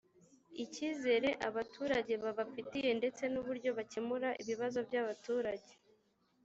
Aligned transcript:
icyizere 0.63 1.29
abaturage 1.47 2.13
babafitiye 2.23 2.89
ndetse 2.99 3.23
n 3.31 3.35
uburyo 3.41 3.69
bakemura 3.77 4.29
ibibazo 4.41 4.79
by 4.87 4.95
abaturage 5.01 5.71